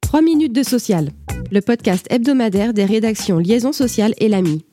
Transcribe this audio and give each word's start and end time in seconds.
3 0.00 0.22
minutes 0.22 0.52
de 0.52 0.62
social, 0.62 1.10
le 1.50 1.60
podcast 1.60 2.06
hebdomadaire 2.10 2.74
des 2.74 2.84
rédactions 2.84 3.38
Liaison 3.38 3.72
sociale 3.72 4.14
et 4.18 4.28
l'AMI. 4.28 4.64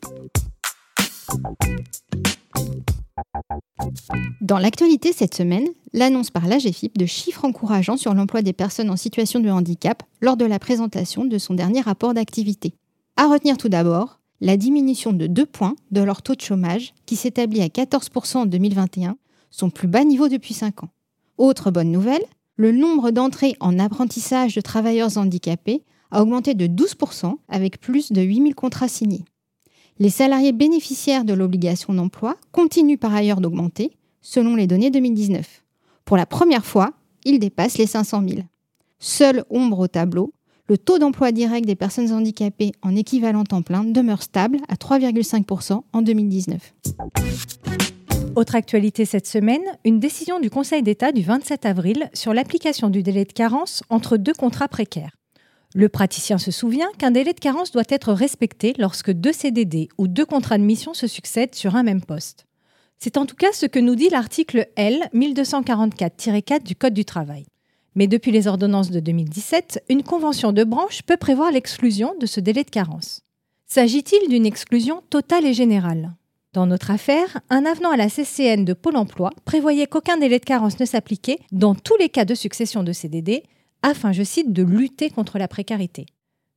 Dans 4.42 4.60
l'actualité 4.60 5.14
cette 5.14 5.36
semaine, 5.36 5.68
l'annonce 5.94 6.32
par 6.32 6.48
l'AGFIP 6.48 6.98
de 6.98 7.06
chiffres 7.06 7.46
encourageants 7.46 7.98
sur 7.98 8.14
l'emploi 8.14 8.42
des 8.42 8.54
personnes 8.54 8.90
en 8.90 8.98
situation 8.98 9.40
de 9.40 9.50
handicap 9.50 10.04
lors 10.22 10.38
de 10.38 10.46
la 10.46 10.60
présentation 10.60 11.26
de 11.26 11.38
son 11.38 11.54
dernier 11.54 11.82
rapport 11.82 12.14
d'activité. 12.14 12.74
À 13.16 13.28
retenir 13.28 13.58
tout 13.58 13.70
d'abord, 13.70 14.20
la 14.42 14.58
diminution 14.58 15.14
de 15.14 15.28
2 15.28 15.46
points 15.46 15.76
de 15.92 16.02
leur 16.02 16.22
taux 16.22 16.36
de 16.36 16.42
chômage, 16.42 16.94
qui 17.06 17.16
s'établit 17.16 17.62
à 17.62 17.68
14% 17.68 18.38
en 18.38 18.46
2021, 18.46 19.18
son 19.50 19.70
plus 19.70 19.88
bas 19.88 20.04
niveau 20.04 20.30
depuis 20.30 20.54
5 20.54 20.84
ans. 20.84 20.90
Autre 21.38 21.72
bonne 21.72 21.92
nouvelle, 21.92 22.24
le 22.58 22.72
nombre 22.72 23.12
d'entrées 23.12 23.56
en 23.60 23.80
apprentissage 23.80 24.56
de 24.56 24.62
travailleurs 24.62 25.18
handicapés 25.18 25.84
a 26.12 26.22
augmenté 26.22 26.56
de 26.56 26.68
12% 26.68 27.36
avec 27.48 27.80
plus 27.80 28.12
de 28.12 28.22
8000 28.22 28.56
contrats 28.56 28.88
signés. 28.88 29.26
Les 30.00 30.10
salariés 30.10 30.52
bénéficiaires 30.52 31.26
de 31.26 31.34
l'obligation 31.34 31.94
d'emploi 31.94 32.36
continuent 32.52 32.98
par 32.98 33.14
ailleurs 33.14 33.42
d'augmenter, 33.42 33.98
selon 34.22 34.56
les 34.56 34.68
données 34.68 34.92
2019. 34.92 35.64
Pour 36.06 36.18
la 36.18 36.26
première 36.26 36.66
fois, 36.66 36.94
ils 37.26 37.40
dépassent 37.40 37.78
les 37.78 37.88
500 37.88 38.24
000. 38.28 38.42
Seule 39.00 39.44
ombre 39.50 39.80
au 39.80 39.88
tableau, 39.88 40.34
le 40.68 40.78
taux 40.78 41.00
d'emploi 41.00 41.32
direct 41.32 41.66
des 41.66 41.76
personnes 41.76 42.12
handicapées 42.12 42.74
en 42.82 42.96
équivalent 42.96 43.44
temps 43.44 43.62
plein 43.62 43.84
demeure 43.84 44.24
stable 44.24 44.60
à 44.68 44.76
3,5% 44.76 45.82
en 45.94 46.02
2019. 46.02 46.74
Autre 48.38 48.54
actualité 48.54 49.06
cette 49.06 49.26
semaine, 49.26 49.64
une 49.84 50.00
décision 50.00 50.40
du 50.40 50.52
Conseil 50.52 50.84
d'État 50.84 51.12
du 51.12 51.24
27 51.24 51.66
avril 51.66 52.08
sur 52.14 52.36
l'application 52.36 52.92
du 52.92 53.02
délai 53.02 53.26
de 53.26 53.34
carence 53.34 53.82
entre 53.90 54.16
deux 54.16 54.36
contrats 54.36 54.68
précaires. 54.68 55.18
Le 55.74 55.90
praticien 55.90 56.38
se 56.38 56.52
souvient 56.52 56.92
qu'un 57.00 57.10
délai 57.10 57.34
de 57.34 57.40
carence 57.40 57.72
doit 57.72 57.90
être 57.90 58.14
respecté 58.14 58.76
lorsque 58.78 59.10
deux 59.10 59.34
CDD 59.34 59.90
ou 59.98 60.08
deux 60.08 60.24
contrats 60.24 60.60
de 60.60 60.64
mission 60.64 60.94
se 60.94 61.08
succèdent 61.08 61.56
sur 61.56 61.76
un 61.76 61.82
même 61.82 62.04
poste. 62.04 62.46
C'est 63.00 63.18
en 63.18 63.26
tout 63.26 63.36
cas 63.36 63.52
ce 63.54 63.66
que 63.66 63.80
nous 63.80 63.96
dit 63.96 64.10
l'article 64.10 64.68
L 64.76 65.10
1244-4 65.16 66.62
du 66.62 66.76
Code 66.76 66.94
du 66.94 67.06
travail. 67.06 67.48
Mais 67.96 68.06
depuis 68.06 68.30
les 68.30 68.46
ordonnances 68.46 68.92
de 68.92 69.00
2017, 69.00 69.84
une 69.90 70.04
convention 70.04 70.52
de 70.52 70.64
branche 70.64 71.02
peut 71.02 71.18
prévoir 71.18 71.52
l'exclusion 71.52 72.14
de 72.20 72.28
ce 72.28 72.40
délai 72.40 72.64
de 72.64 72.70
carence. 72.70 73.24
S'agit-il 73.66 74.30
d'une 74.30 74.46
exclusion 74.46 75.02
totale 75.10 75.48
et 75.48 75.56
générale? 75.56 76.14
Dans 76.58 76.66
notre 76.66 76.90
affaire, 76.90 77.40
un 77.52 77.68
avenant 77.68 77.92
à 77.92 77.98
la 77.98 78.10
CCN 78.10 78.66
de 78.66 78.74
Pôle 78.74 78.98
emploi 78.98 79.30
prévoyait 79.46 79.86
qu'aucun 79.86 80.18
délai 80.18 80.40
de 80.40 80.44
carence 80.44 80.80
ne 80.80 80.86
s'appliquait 80.86 81.38
dans 81.52 81.76
tous 81.76 81.96
les 81.98 82.10
cas 82.10 82.26
de 82.26 82.34
succession 82.34 82.82
de 82.82 82.94
CDD, 82.94 83.44
afin, 83.84 84.12
je 84.12 84.24
cite, 84.24 84.52
de 84.52 84.64
lutter 84.64 85.12
contre 85.12 85.38
la 85.38 85.48
précarité. 85.48 86.08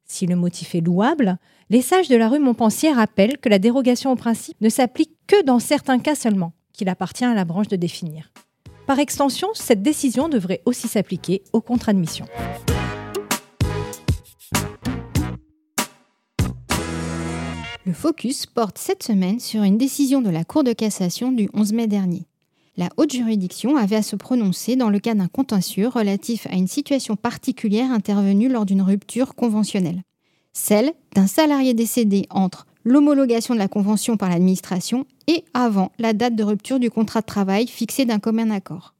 Si 0.06 0.24
le 0.24 0.36
motif 0.36 0.74
est 0.74 0.80
louable, 0.80 1.36
les 1.68 1.82
sages 1.82 2.08
de 2.08 2.16
la 2.16 2.30
rue 2.30 2.38
Montpensier 2.38 2.90
rappellent 2.92 3.36
que 3.36 3.50
la 3.50 3.58
dérogation 3.58 4.10
au 4.10 4.16
principe 4.16 4.58
ne 4.62 4.70
s'applique 4.70 5.12
que 5.26 5.44
dans 5.44 5.58
certains 5.58 5.98
cas 5.98 6.14
seulement, 6.14 6.54
qu'il 6.72 6.88
appartient 6.88 7.26
à 7.26 7.34
la 7.34 7.44
branche 7.44 7.68
de 7.68 7.76
définir. 7.76 8.32
Par 8.86 9.00
extension, 9.00 9.48
cette 9.52 9.82
décision 9.82 10.30
devrait 10.30 10.62
aussi 10.64 10.88
s'appliquer 10.88 11.42
aux 11.52 11.60
contrats 11.60 11.92
Le 17.90 17.94
focus 17.94 18.46
porte 18.46 18.78
cette 18.78 19.02
semaine 19.02 19.40
sur 19.40 19.64
une 19.64 19.76
décision 19.76 20.22
de 20.22 20.30
la 20.30 20.44
Cour 20.44 20.62
de 20.62 20.72
cassation 20.72 21.32
du 21.32 21.50
11 21.54 21.72
mai 21.72 21.88
dernier. 21.88 22.22
La 22.76 22.88
haute 22.96 23.12
juridiction 23.12 23.76
avait 23.76 23.96
à 23.96 24.02
se 24.02 24.14
prononcer 24.14 24.76
dans 24.76 24.90
le 24.90 25.00
cas 25.00 25.16
d'un 25.16 25.26
contentieux 25.26 25.88
relatif 25.88 26.46
à 26.46 26.54
une 26.54 26.68
situation 26.68 27.16
particulière 27.16 27.90
intervenue 27.90 28.48
lors 28.48 28.64
d'une 28.64 28.80
rupture 28.80 29.34
conventionnelle. 29.34 30.04
Celle 30.52 30.92
d'un 31.16 31.26
salarié 31.26 31.74
décédé 31.74 32.26
entre 32.30 32.64
l'homologation 32.84 33.54
de 33.54 33.58
la 33.58 33.66
convention 33.66 34.16
par 34.16 34.28
l'administration 34.28 35.04
et 35.26 35.42
avant 35.52 35.90
la 35.98 36.12
date 36.12 36.36
de 36.36 36.44
rupture 36.44 36.78
du 36.78 36.92
contrat 36.92 37.22
de 37.22 37.26
travail 37.26 37.66
fixé 37.66 38.04
d'un 38.04 38.20
commun 38.20 38.52
accord. 38.52 38.94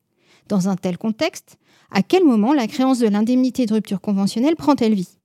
Dans 0.49 0.69
un 0.69 0.75
tel 0.75 0.99
contexte, 0.99 1.59
à 1.93 2.03
quel 2.03 2.25
moment 2.25 2.55
la 2.55 2.67
créance 2.67 2.99
de 2.99 3.07
l'indemnité 3.07 3.67
de 3.67 3.75
rupture 3.75 4.01
conventionnelle 4.01 4.57
prend-elle 4.57 4.95
vie? 4.95 5.17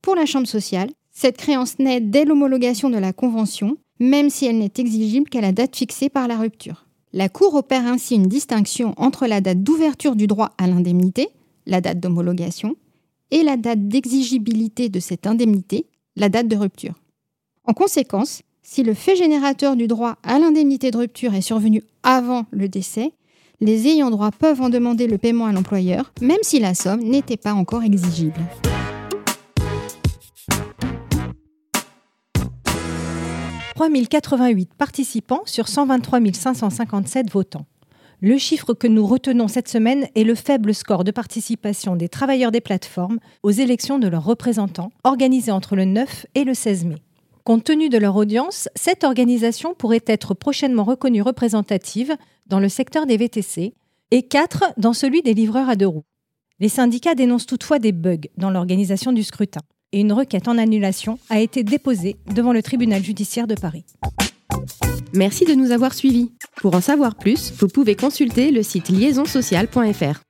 Pour 0.00 0.14
la 0.14 0.26
Chambre 0.26 0.46
sociale, 0.46 0.90
cette 1.20 1.36
créance 1.36 1.78
naît 1.78 2.00
dès 2.00 2.24
l'homologation 2.24 2.88
de 2.88 2.96
la 2.96 3.12
Convention, 3.12 3.76
même 3.98 4.30
si 4.30 4.46
elle 4.46 4.56
n'est 4.56 4.72
exigible 4.78 5.28
qu'à 5.28 5.42
la 5.42 5.52
date 5.52 5.76
fixée 5.76 6.08
par 6.08 6.26
la 6.28 6.38
rupture. 6.38 6.86
La 7.12 7.28
Cour 7.28 7.56
opère 7.56 7.86
ainsi 7.86 8.14
une 8.14 8.26
distinction 8.26 8.94
entre 8.96 9.26
la 9.26 9.42
date 9.42 9.62
d'ouverture 9.62 10.16
du 10.16 10.26
droit 10.26 10.52
à 10.56 10.66
l'indemnité, 10.66 11.28
la 11.66 11.82
date 11.82 12.00
d'homologation, 12.00 12.74
et 13.30 13.42
la 13.42 13.58
date 13.58 13.86
d'exigibilité 13.86 14.88
de 14.88 14.98
cette 14.98 15.26
indemnité, 15.26 15.84
la 16.16 16.30
date 16.30 16.48
de 16.48 16.56
rupture. 16.56 16.94
En 17.64 17.74
conséquence, 17.74 18.40
si 18.62 18.82
le 18.82 18.94
fait 18.94 19.14
générateur 19.14 19.76
du 19.76 19.88
droit 19.88 20.16
à 20.22 20.38
l'indemnité 20.38 20.90
de 20.90 20.96
rupture 20.96 21.34
est 21.34 21.42
survenu 21.42 21.82
avant 22.02 22.46
le 22.50 22.66
décès, 22.66 23.12
les 23.60 23.88
ayants 23.88 24.10
droit 24.10 24.30
peuvent 24.30 24.62
en 24.62 24.70
demander 24.70 25.06
le 25.06 25.18
paiement 25.18 25.44
à 25.44 25.52
l'employeur, 25.52 26.14
même 26.22 26.38
si 26.40 26.60
la 26.60 26.72
somme 26.72 27.02
n'était 27.02 27.36
pas 27.36 27.52
encore 27.52 27.82
exigible. 27.82 28.40
3088 33.80 34.74
participants 34.74 35.40
sur 35.46 35.66
123 35.66 36.20
557 36.34 37.30
votants. 37.30 37.64
Le 38.20 38.36
chiffre 38.36 38.74
que 38.74 38.86
nous 38.86 39.06
retenons 39.06 39.48
cette 39.48 39.68
semaine 39.68 40.06
est 40.14 40.24
le 40.24 40.34
faible 40.34 40.74
score 40.74 41.02
de 41.02 41.10
participation 41.10 41.96
des 41.96 42.10
travailleurs 42.10 42.50
des 42.50 42.60
plateformes 42.60 43.20
aux 43.42 43.50
élections 43.50 43.98
de 43.98 44.06
leurs 44.06 44.26
représentants, 44.26 44.92
organisées 45.02 45.50
entre 45.50 45.76
le 45.76 45.86
9 45.86 46.26
et 46.34 46.44
le 46.44 46.52
16 46.52 46.84
mai. 46.84 46.96
Compte 47.44 47.64
tenu 47.64 47.88
de 47.88 47.96
leur 47.96 48.16
audience, 48.16 48.68
cette 48.74 49.02
organisation 49.02 49.72
pourrait 49.72 50.04
être 50.06 50.34
prochainement 50.34 50.84
reconnue 50.84 51.22
représentative 51.22 52.14
dans 52.48 52.60
le 52.60 52.68
secteur 52.68 53.06
des 53.06 53.16
VTC 53.16 53.72
et 54.10 54.22
4 54.24 54.74
dans 54.76 54.92
celui 54.92 55.22
des 55.22 55.32
livreurs 55.32 55.70
à 55.70 55.76
deux 55.76 55.86
roues. 55.86 56.04
Les 56.58 56.68
syndicats 56.68 57.14
dénoncent 57.14 57.46
toutefois 57.46 57.78
des 57.78 57.92
bugs 57.92 58.28
dans 58.36 58.50
l'organisation 58.50 59.14
du 59.14 59.22
scrutin 59.22 59.62
et 59.92 60.00
une 60.00 60.12
requête 60.12 60.48
en 60.48 60.58
annulation 60.58 61.18
a 61.28 61.40
été 61.40 61.62
déposée 61.64 62.16
devant 62.34 62.52
le 62.52 62.62
tribunal 62.62 63.02
judiciaire 63.02 63.46
de 63.46 63.54
Paris. 63.54 63.84
Merci 65.12 65.44
de 65.44 65.54
nous 65.54 65.72
avoir 65.72 65.94
suivis. 65.94 66.32
Pour 66.56 66.74
en 66.74 66.80
savoir 66.80 67.16
plus, 67.16 67.52
vous 67.58 67.68
pouvez 67.68 67.96
consulter 67.96 68.50
le 68.50 68.62
site 68.62 68.88
liaisonsocial.fr. 68.88 70.20